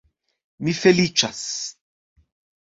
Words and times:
Mi 0.67 0.73
feliĉas. 0.77 1.43